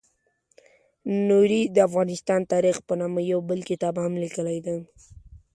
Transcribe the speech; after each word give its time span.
نوري 1.27 1.61
د 1.75 1.77
افغانستان 1.87 2.41
تاریخ 2.53 2.77
په 2.87 2.93
نامه 3.01 3.21
یو 3.31 3.39
بل 3.49 3.59
کتاب 3.69 3.95
هم 4.03 4.13
لیکلی 4.23 4.59
دی. 4.65 4.77